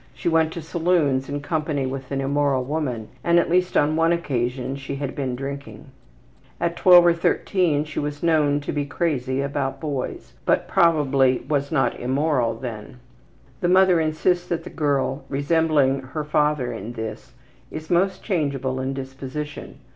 [0.15, 4.11] She went to saloons in company with an immoral woman, and at least on one
[4.11, 5.91] occasion she had been drinking.
[6.59, 11.71] At 12 or 13 she was known to be ``crazy about boys,'' but probably was
[11.71, 12.99] not immoral then.
[13.59, 17.33] The mother insists that the girl, resembling her father in this,
[17.69, 19.75] is most changeable in disposition.